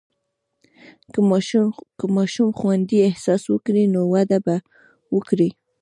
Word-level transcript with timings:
که 1.99 2.05
ماشوم 2.15 2.49
خوندي 2.59 2.97
احساس 3.07 3.43
وکړي، 3.49 3.83
نو 3.93 4.01
وده 4.13 4.37
به 4.45 4.55
وکړي. 5.15 5.49